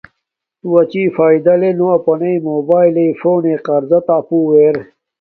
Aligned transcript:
تو 0.59 0.67
اڅی 0.79 1.03
فاݵد 1.15 1.45
لے 1.61 1.69
نو 1.77 1.87
اپنݵ 1.97 2.33
موبایل 2.49 2.95
فون 3.19 3.39
نݵ 3.43 3.55
قرضہ 3.65 3.99
تا 4.07 4.15
اپو 4.21 4.39
ار 4.53 4.75